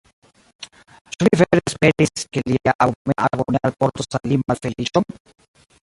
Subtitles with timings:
[1.15, 5.11] Ĉu li vere esperis, ke lia abomena ago ne alportos al li malfeliĉon?